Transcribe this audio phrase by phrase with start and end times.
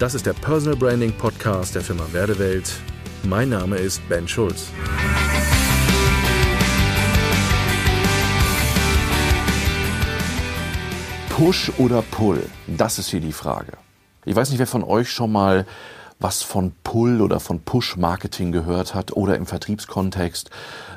[0.00, 2.72] Das ist der Personal Branding Podcast der Firma Werdewelt.
[3.22, 4.68] Mein Name ist Ben Schulz.
[11.28, 12.42] Push oder Pull?
[12.66, 13.72] Das ist hier die Frage.
[14.24, 15.66] Ich weiß nicht, wer von euch schon mal
[16.20, 20.50] was von Pull oder von Push-Marketing gehört hat oder im Vertriebskontext.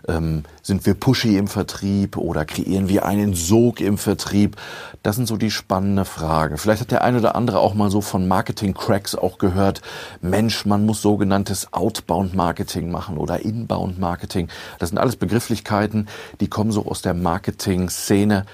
[0.07, 4.57] Ähm, sind wir pushy im Vertrieb oder kreieren wir einen Sog im Vertrieb?
[5.02, 6.57] Das sind so die spannenden Fragen.
[6.57, 9.82] Vielleicht hat der eine oder andere auch mal so von Marketing-Cracks auch gehört.
[10.21, 14.50] Mensch, man muss sogenanntes Outbound-Marketing machen oder Inbound-Marketing.
[14.80, 16.10] Das sind alles Begrifflichkeiten,
[16.42, 18.46] die kommen so aus der Marketing-Szene.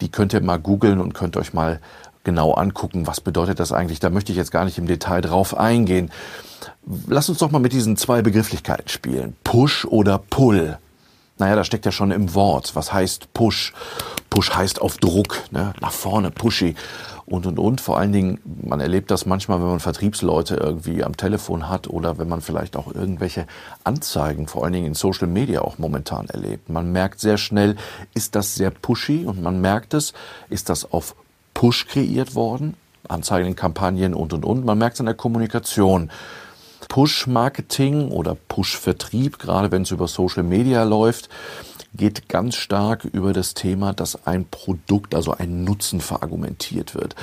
[0.00, 1.80] Die könnt ihr mal googeln und könnt euch mal
[2.24, 4.00] genau angucken, was bedeutet das eigentlich.
[4.00, 6.10] Da möchte ich jetzt gar nicht im Detail drauf eingehen.
[7.06, 9.36] Lass uns doch mal mit diesen zwei Begrifflichkeiten spielen.
[9.44, 10.78] Push oder Pull.
[11.38, 12.74] Naja, da steckt ja schon im Wort.
[12.74, 13.72] Was heißt Push?
[14.28, 15.72] Push heißt auf Druck, ne?
[15.80, 16.74] nach vorne, pushy
[17.26, 17.80] und und und.
[17.80, 22.18] Vor allen Dingen, man erlebt das manchmal, wenn man Vertriebsleute irgendwie am Telefon hat oder
[22.18, 23.46] wenn man vielleicht auch irgendwelche
[23.84, 26.68] Anzeigen, vor allen Dingen in Social Media auch momentan erlebt.
[26.68, 27.76] Man merkt sehr schnell,
[28.14, 30.12] ist das sehr pushy und man merkt es,
[30.50, 31.14] ist das auf
[31.58, 32.74] Push kreiert worden,
[33.08, 34.64] Anzeigen, Kampagnen und, und, und.
[34.64, 36.08] Man merkt es an der Kommunikation.
[36.88, 41.28] Push-Marketing oder Push-Vertrieb, gerade wenn es über Social Media läuft,
[41.94, 47.16] geht ganz stark über das Thema, dass ein Produkt, also ein Nutzen verargumentiert wird.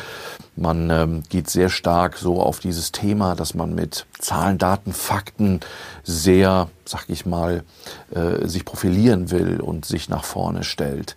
[0.57, 5.61] Man ähm, geht sehr stark so auf dieses Thema, dass man mit Zahlen, Daten, Fakten
[6.03, 7.63] sehr, sag ich mal,
[8.11, 11.15] äh, sich profilieren will und sich nach vorne stellt.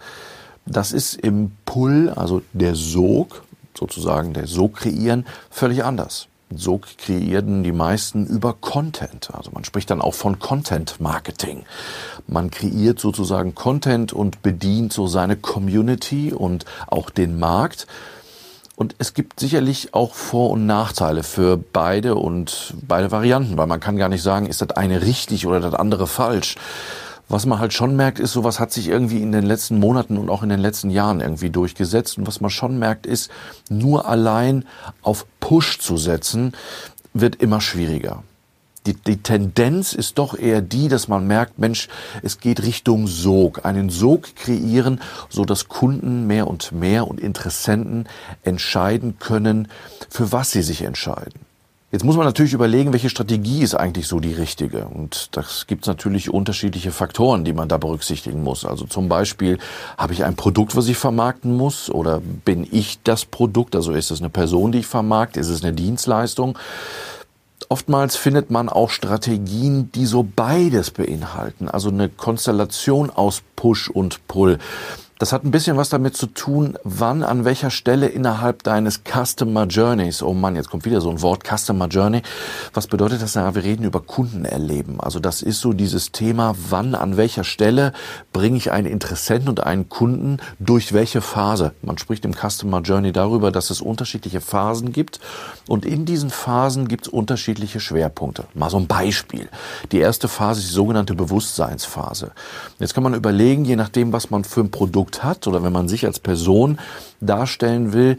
[0.71, 3.43] Das ist im Pull, also der Sog,
[3.77, 6.29] sozusagen der Sog kreieren, völlig anders.
[6.55, 9.31] Sog kreierten die meisten über Content.
[9.33, 11.65] Also man spricht dann auch von Content Marketing.
[12.27, 17.87] Man kreiert sozusagen Content und bedient so seine Community und auch den Markt.
[18.77, 23.81] Und es gibt sicherlich auch Vor- und Nachteile für beide und beide Varianten, weil man
[23.81, 26.57] kann gar nicht sagen, ist das eine richtig oder das andere falsch.
[27.29, 30.31] Was man halt schon merkt, ist, sowas hat sich irgendwie in den letzten Monaten und
[30.31, 32.17] auch in den letzten Jahren irgendwie durchgesetzt.
[32.17, 33.31] Und was man schon merkt, ist,
[33.69, 34.65] nur allein
[35.03, 36.53] auf Push zu setzen,
[37.13, 38.23] wird immer schwieriger.
[38.87, 41.89] Die, die Tendenz ist doch eher die, dass man merkt, Mensch,
[42.23, 43.67] es geht Richtung Sog.
[43.67, 48.09] Einen Sog kreieren, so dass Kunden mehr und mehr und Interessenten
[48.45, 49.69] entscheiden können,
[50.09, 51.48] für was sie sich entscheiden.
[51.91, 54.85] Jetzt muss man natürlich überlegen, welche Strategie ist eigentlich so die richtige.
[54.85, 58.67] Und das gibt natürlich unterschiedliche Faktoren, die man da berücksichtigen muss.
[58.67, 59.59] Also zum Beispiel,
[59.97, 61.89] habe ich ein Produkt, was ich vermarkten muss?
[61.89, 63.75] Oder bin ich das Produkt?
[63.75, 65.41] Also ist es eine Person, die ich vermarkte?
[65.41, 66.59] Ist es eine Dienstleistung?
[67.71, 71.71] Oftmals findet man auch Strategien, die so beides beinhalten.
[71.71, 74.59] Also eine Konstellation aus Push und Pull.
[75.19, 79.67] Das hat ein bisschen was damit zu tun, wann, an welcher Stelle innerhalb deines Customer
[79.67, 82.23] Journeys, oh Mann, jetzt kommt wieder so ein Wort, Customer Journey.
[82.73, 83.35] Was bedeutet das?
[83.35, 85.01] Na, wir reden über Kundenerleben.
[85.01, 87.95] Also das ist so dieses Thema, wann, an welcher Stelle
[88.33, 91.73] bringe ich einen Interessenten und einen Kunden durch welche Phase.
[91.83, 95.19] Man spricht im Customer Journey darüber, dass es unterschiedliche Phasen gibt
[95.67, 98.45] und in diesen Phasen gibt es unterschiedliche Schwerpunkte.
[98.55, 99.49] Mal so ein Beispiel.
[99.91, 102.31] Die erste Phase ist die sogenannte Bewusstseinsphase.
[102.79, 105.73] Jetzt kann man überlegen, je nachdem, was man für ein Produkt Produkt hat oder wenn
[105.73, 106.79] man sich als Person
[107.21, 108.19] darstellen will,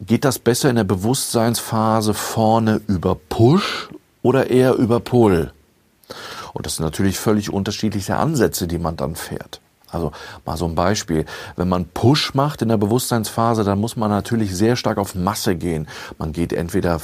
[0.00, 3.88] geht das besser in der Bewusstseinsphase vorne über Push
[4.22, 5.52] oder eher über Pull?
[6.52, 9.60] Und das sind natürlich völlig unterschiedliche Ansätze, die man dann fährt.
[9.92, 10.12] Also
[10.46, 11.24] mal so ein Beispiel.
[11.56, 15.56] Wenn man Push macht in der Bewusstseinsphase, dann muss man natürlich sehr stark auf Masse
[15.56, 15.88] gehen.
[16.18, 17.00] Man geht entweder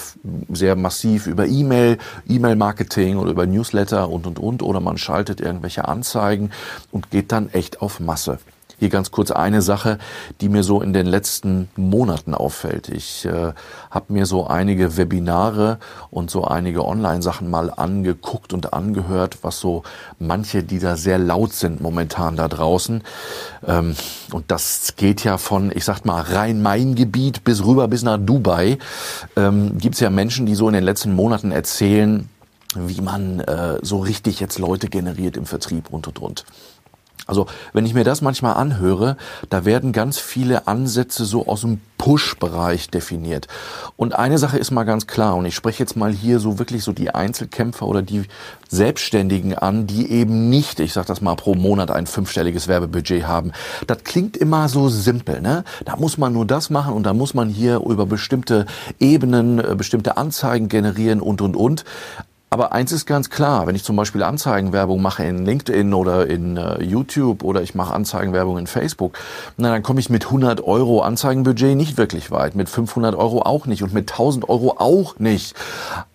[0.52, 1.98] sehr massiv über E-Mail,
[2.28, 6.50] E-Mail-Marketing oder über Newsletter und, und, und, oder man schaltet irgendwelche Anzeigen
[6.92, 8.38] und geht dann echt auf Masse.
[8.78, 9.98] Hier ganz kurz eine Sache,
[10.40, 12.90] die mir so in den letzten Monaten auffällt.
[12.90, 13.52] Ich äh,
[13.90, 15.78] habe mir so einige Webinare
[16.10, 19.82] und so einige Online-Sachen mal angeguckt und angehört, was so
[20.18, 23.02] manche, die da sehr laut sind momentan da draußen.
[23.66, 23.96] Ähm,
[24.32, 28.76] und das geht ja von, ich sag mal, Rhein-Main-Gebiet bis rüber bis nach Dubai.
[29.36, 32.28] Ähm, Gibt es ja Menschen, die so in den letzten Monaten erzählen,
[32.74, 36.44] wie man äh, so richtig jetzt Leute generiert im Vertrieb und und und.
[37.26, 39.16] Also wenn ich mir das manchmal anhöre,
[39.50, 43.48] da werden ganz viele Ansätze so aus dem Push-Bereich definiert.
[43.96, 46.84] Und eine Sache ist mal ganz klar, und ich spreche jetzt mal hier so wirklich
[46.84, 48.24] so die Einzelkämpfer oder die
[48.68, 53.52] Selbstständigen an, die eben nicht, ich sage das mal, pro Monat ein fünfstelliges Werbebudget haben.
[53.86, 55.64] Das klingt immer so simpel, ne?
[55.84, 58.66] Da muss man nur das machen und da muss man hier über bestimmte
[59.00, 61.84] Ebenen, äh, bestimmte Anzeigen generieren und, und, und.
[62.56, 66.56] Aber eins ist ganz klar, wenn ich zum Beispiel Anzeigenwerbung mache in LinkedIn oder in
[66.56, 69.18] äh, YouTube oder ich mache Anzeigenwerbung in Facebook,
[69.58, 73.66] na, dann komme ich mit 100 Euro Anzeigenbudget nicht wirklich weit, mit 500 Euro auch
[73.66, 75.54] nicht und mit 1000 Euro auch nicht.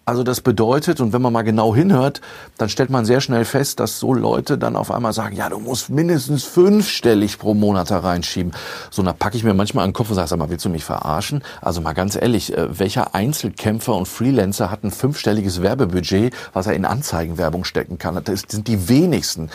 [0.04, 2.22] Also das bedeutet, und wenn man mal genau hinhört,
[2.58, 5.60] dann stellt man sehr schnell fest, dass so Leute dann auf einmal sagen, ja, du
[5.60, 8.52] musst mindestens fünfstellig pro Monat da reinschieben.
[8.90, 10.70] So, da packe ich mir manchmal an den Kopf und sage, sag mal, willst du
[10.70, 11.44] mich verarschen?
[11.62, 16.74] Also mal ganz ehrlich, äh, welcher Einzelkämpfer und Freelancer hat ein fünfstelliges Werbebudget, was er
[16.74, 18.20] in Anzeigenwerbung stecken kann?
[18.24, 19.52] Das sind die wenigsten.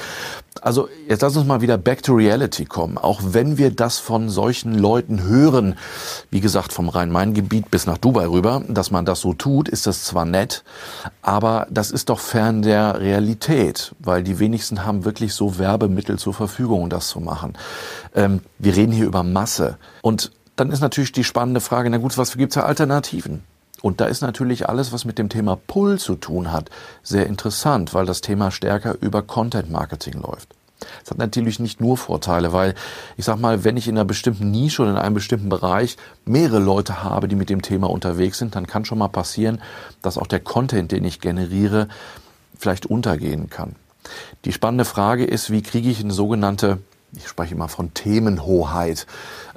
[0.62, 2.98] Also jetzt lass uns mal wieder back to reality kommen.
[2.98, 5.76] Auch wenn wir das von solchen Leuten hören,
[6.30, 10.04] wie gesagt, vom Rhein-Main-Gebiet bis nach Dubai rüber, dass man das so tut, ist das
[10.04, 10.35] zwar nett,
[11.22, 16.34] aber das ist doch fern der Realität, weil die wenigsten haben wirklich so Werbemittel zur
[16.34, 17.54] Verfügung, um das zu machen.
[18.14, 19.78] Ähm, wir reden hier über Masse.
[20.02, 23.42] Und dann ist natürlich die spannende Frage, na gut, was gibt es für Alternativen?
[23.82, 26.70] Und da ist natürlich alles, was mit dem Thema Pull zu tun hat,
[27.02, 30.48] sehr interessant, weil das Thema stärker über Content Marketing läuft.
[31.04, 32.74] Es hat natürlich nicht nur Vorteile, weil
[33.16, 36.58] ich sag mal, wenn ich in einer bestimmten Nische oder in einem bestimmten Bereich mehrere
[36.58, 39.60] Leute habe, die mit dem Thema unterwegs sind, dann kann schon mal passieren,
[40.02, 41.88] dass auch der Content, den ich generiere,
[42.58, 43.76] vielleicht untergehen kann.
[44.44, 46.78] Die spannende Frage ist, wie kriege ich eine sogenannte
[47.16, 49.06] ich spreche immer von Themenhoheit.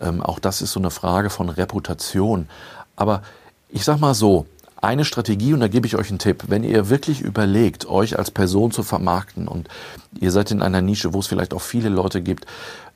[0.01, 2.48] Ähm, auch das ist so eine Frage von Reputation.
[2.95, 3.22] Aber
[3.69, 4.45] ich sag mal so,
[4.81, 8.31] eine Strategie, und da gebe ich euch einen Tipp, wenn ihr wirklich überlegt, euch als
[8.31, 9.67] Person zu vermarkten und
[10.19, 12.45] ihr seid in einer Nische, wo es vielleicht auch viele Leute gibt,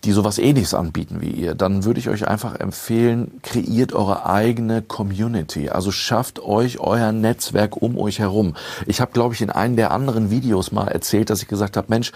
[0.03, 4.81] die sowas ähnliches anbieten wie ihr, dann würde ich euch einfach empfehlen, kreiert eure eigene
[4.81, 5.69] Community.
[5.69, 8.55] Also schafft euch euer Netzwerk um euch herum.
[8.85, 11.87] Ich habe, glaube ich, in einem der anderen Videos mal erzählt, dass ich gesagt habe,
[11.89, 12.11] Mensch,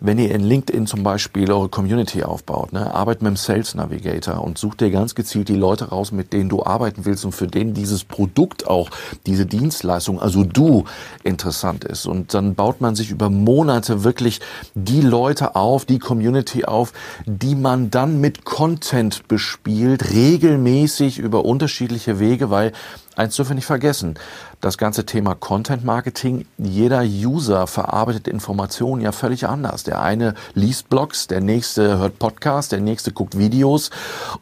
[0.00, 4.40] wenn ihr in LinkedIn zum Beispiel eure Community aufbaut, ne, arbeitet mit dem Sales Navigator
[4.42, 7.48] und sucht dir ganz gezielt die Leute raus, mit denen du arbeiten willst und für
[7.48, 8.90] denen dieses Produkt auch,
[9.26, 10.84] diese Dienstleistung, also du,
[11.22, 12.06] interessant ist.
[12.06, 14.40] Und dann baut man sich über Monate wirklich
[14.74, 16.92] die Leute auf, die Community auf,
[17.26, 22.72] die man dann mit Content bespielt, regelmäßig über unterschiedliche Wege, weil
[23.16, 24.14] eins dürfen wir nicht vergessen,
[24.64, 29.84] das ganze Thema Content Marketing, jeder User verarbeitet Informationen ja völlig anders.
[29.84, 33.90] Der eine liest Blogs, der nächste hört Podcasts, der nächste guckt Videos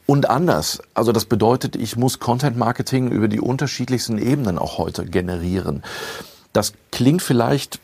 [0.07, 0.81] und anders.
[0.95, 5.83] Also das bedeutet, ich muss Content Marketing über die unterschiedlichsten Ebenen auch heute generieren.
[6.53, 7.81] Das klingt vielleicht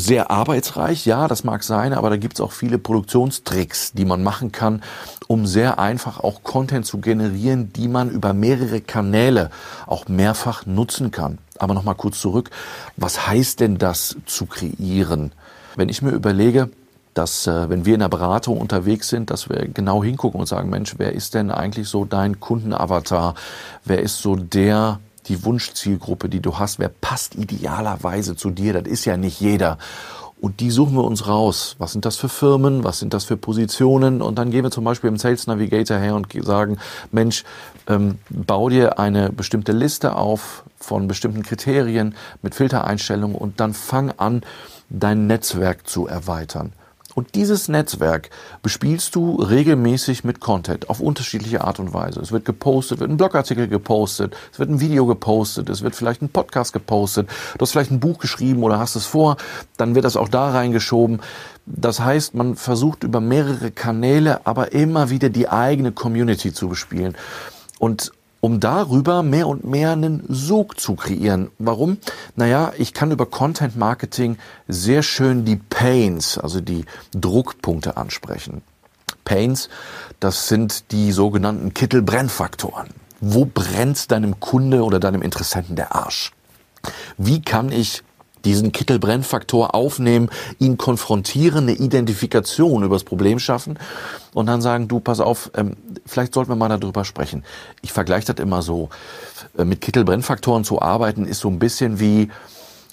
[0.00, 4.50] sehr arbeitsreich, ja, das mag sein, aber da gibt's auch viele Produktionstricks, die man machen
[4.50, 4.82] kann,
[5.28, 9.50] um sehr einfach auch Content zu generieren, die man über mehrere Kanäle
[9.86, 11.38] auch mehrfach nutzen kann.
[11.58, 12.50] Aber nochmal kurz zurück,
[12.96, 15.32] was heißt denn das zu kreieren?
[15.76, 16.70] Wenn ich mir überlege,
[17.14, 20.70] dass äh, wenn wir in der Beratung unterwegs sind, dass wir genau hingucken und sagen,
[20.70, 23.34] Mensch, wer ist denn eigentlich so dein Kundenavatar?
[23.84, 28.72] Wer ist so der die Wunschzielgruppe, die du hast, wer passt idealerweise zu dir?
[28.72, 29.78] Das ist ja nicht jeder.
[30.40, 31.76] Und die suchen wir uns raus.
[31.78, 32.82] Was sind das für Firmen?
[32.82, 34.22] Was sind das für Positionen?
[34.22, 36.78] Und dann gehen wir zum Beispiel im Sales Navigator her und sagen,
[37.12, 37.44] Mensch,
[37.86, 44.12] ähm, bau dir eine bestimmte Liste auf von bestimmten Kriterien mit Filtereinstellungen und dann fang
[44.16, 44.42] an,
[44.88, 46.72] dein Netzwerk zu erweitern.
[47.14, 48.30] Und dieses Netzwerk
[48.62, 52.20] bespielst du regelmäßig mit Content auf unterschiedliche Art und Weise.
[52.20, 56.22] Es wird gepostet, wird ein Blogartikel gepostet, es wird ein Video gepostet, es wird vielleicht
[56.22, 59.36] ein Podcast gepostet, du hast vielleicht ein Buch geschrieben oder hast es vor,
[59.76, 61.20] dann wird das auch da reingeschoben.
[61.66, 67.16] Das heißt, man versucht über mehrere Kanäle, aber immer wieder die eigene Community zu bespielen.
[67.78, 71.50] Und um darüber mehr und mehr einen Sog zu kreieren.
[71.58, 71.98] Warum?
[72.36, 78.62] Naja, ich kann über Content Marketing sehr schön die Pains, also die Druckpunkte ansprechen.
[79.24, 79.68] Pains,
[80.18, 82.88] das sind die sogenannten Kittelbrennfaktoren.
[83.20, 86.32] Wo brennt deinem Kunde oder deinem Interessenten der Arsch?
[87.18, 88.02] Wie kann ich
[88.44, 93.78] diesen Kittelbrennfaktor aufnehmen, ihn konfrontieren, eine Identifikation über das Problem schaffen
[94.34, 97.44] und dann sagen, du, pass auf, ähm, vielleicht sollten wir mal darüber sprechen.
[97.82, 98.88] Ich vergleiche das immer so.
[99.56, 102.30] Äh, mit Kittelbrennfaktoren zu arbeiten ist so ein bisschen wie,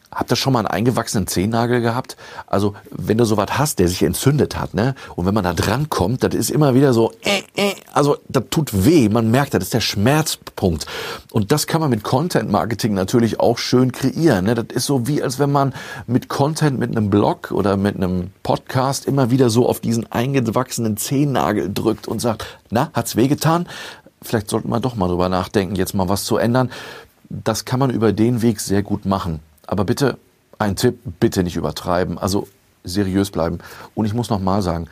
[0.10, 2.16] Habt ihr schon mal einen eingewachsenen Zehennagel gehabt?
[2.48, 4.96] Also, wenn du sowas hast, der sich entzündet hat, ne?
[5.16, 8.46] Und wenn man da dran kommt, das ist immer wieder so, äh, äh, also, das
[8.50, 9.10] tut weh.
[9.10, 10.86] Man merkt, das ist der Schmerzpunkt.
[11.32, 14.56] Und das kann man mit Content Marketing natürlich auch schön kreieren, ne?
[14.56, 15.74] Das ist so wie, als wenn man
[16.08, 20.96] mit Content, mit einem Blog oder mit einem Podcast immer wieder so auf diesen eingewachsenen
[20.96, 23.68] Zehennagel drückt und sagt, na, hat's wehgetan?
[24.22, 26.72] Vielleicht sollten wir doch mal drüber nachdenken, jetzt mal was zu ändern.
[27.30, 29.42] Das kann man über den Weg sehr gut machen.
[29.68, 30.18] Aber bitte,
[30.58, 32.18] ein Tipp, bitte nicht übertreiben.
[32.18, 32.48] Also
[32.84, 33.60] seriös bleiben.
[33.96, 34.88] Und ich muss nochmal sagen,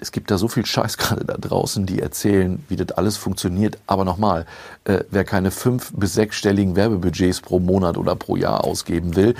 [0.00, 3.78] es gibt da so viel Scheiß gerade da draußen, die erzählen, wie das alles funktioniert.
[3.86, 4.46] Aber nochmal,
[4.84, 9.34] äh, wer keine fünf- bis sechsstelligen Werbebudgets pro Monat oder pro Jahr ausgeben will,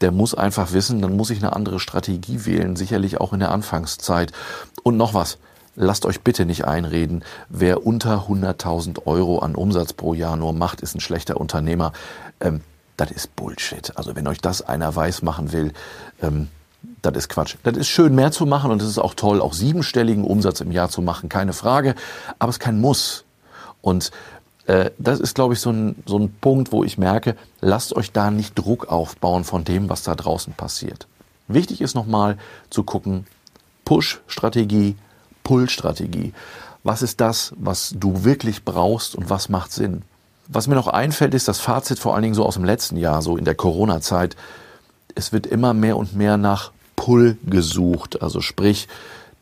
[0.00, 3.52] der muss einfach wissen, dann muss ich eine andere Strategie wählen, sicherlich auch in der
[3.52, 4.32] Anfangszeit.
[4.82, 5.38] Und noch was,
[5.76, 10.80] lasst euch bitte nicht einreden, wer unter 100.000 Euro an Umsatz pro Jahr nur macht,
[10.80, 11.92] ist ein schlechter Unternehmer.
[12.40, 12.60] Ähm,
[12.96, 13.96] das ist Bullshit.
[13.96, 15.72] Also wenn euch das einer weiß machen will,
[16.22, 16.48] ähm,
[17.02, 17.56] das ist Quatsch.
[17.62, 20.72] Das ist schön, mehr zu machen und es ist auch toll, auch siebenstelligen Umsatz im
[20.72, 21.94] Jahr zu machen, keine Frage.
[22.38, 23.24] Aber es ist kein Muss.
[23.80, 24.10] Und
[24.66, 28.12] äh, das ist, glaube ich, so ein, so ein Punkt, wo ich merke, lasst euch
[28.12, 31.06] da nicht Druck aufbauen von dem, was da draußen passiert.
[31.48, 32.38] Wichtig ist nochmal
[32.70, 33.26] zu gucken,
[33.84, 34.96] Push-Strategie,
[35.42, 36.32] Pull-Strategie.
[36.82, 40.02] Was ist das, was du wirklich brauchst und was macht Sinn?
[40.48, 43.22] Was mir noch einfällt, ist das Fazit vor allen Dingen so aus dem letzten Jahr,
[43.22, 44.36] so in der Corona-Zeit.
[45.14, 48.22] Es wird immer mehr und mehr nach Pull gesucht.
[48.22, 48.88] Also sprich,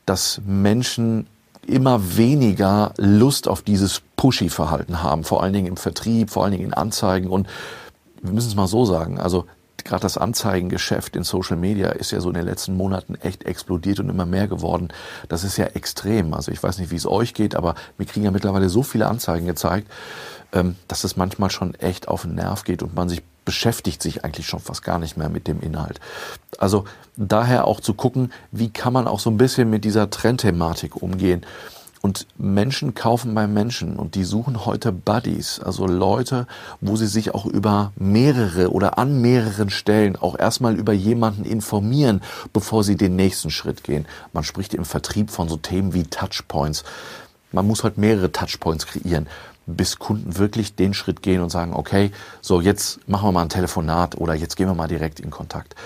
[0.07, 1.27] dass Menschen
[1.67, 6.67] immer weniger Lust auf dieses Pushy-Verhalten haben, vor allen Dingen im Vertrieb, vor allen Dingen
[6.67, 7.29] in Anzeigen.
[7.29, 7.49] Und
[8.21, 9.47] wir müssen es mal so sagen, also
[9.85, 14.01] gerade das Anzeigengeschäft in Social Media ist ja so in den letzten Monaten echt explodiert
[14.01, 14.89] und immer mehr geworden.
[15.29, 16.35] Das ist ja extrem.
[16.35, 19.07] Also ich weiß nicht, wie es euch geht, aber wir kriegen ja mittlerweile so viele
[19.07, 19.91] Anzeigen gezeigt,
[20.53, 24.25] ähm, dass es manchmal schon echt auf den Nerv geht und man sich beschäftigt sich
[24.25, 26.01] eigentlich schon fast gar nicht mehr mit dem Inhalt.
[26.59, 26.85] Also
[27.17, 31.45] daher auch zu gucken, wie kann man auch so ein bisschen mit dieser Trendthematik umgehen.
[32.03, 36.49] Und Menschen kaufen bei Menschen und die suchen heute Buddies, also Leute,
[36.81, 42.21] wo sie sich auch über mehrere oder an mehreren Stellen auch erstmal über jemanden informieren,
[42.53, 44.07] bevor sie den nächsten Schritt gehen.
[44.33, 46.83] Man spricht im Vertrieb von so Themen wie Touchpoints.
[47.53, 49.29] Man muss halt mehrere Touchpoints kreieren
[49.67, 53.49] bis Kunden wirklich den Schritt gehen und sagen, okay, so jetzt machen wir mal ein
[53.49, 55.77] Telefonat oder jetzt gehen wir mal direkt in Kontakt.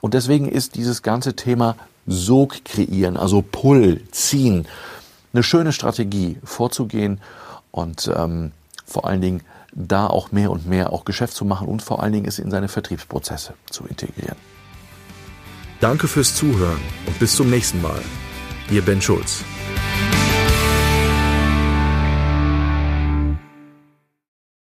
[0.00, 4.66] Und deswegen ist dieses ganze Thema Sog kreieren, also Pull, ziehen,
[5.32, 7.20] eine schöne Strategie vorzugehen
[7.70, 8.52] und ähm,
[8.86, 9.42] vor allen Dingen
[9.72, 12.50] da auch mehr und mehr auch Geschäft zu machen und vor allen Dingen es in
[12.50, 14.36] seine Vertriebsprozesse zu integrieren.
[15.80, 18.00] Danke fürs Zuhören und bis zum nächsten Mal.
[18.70, 19.44] Ihr Ben Schulz.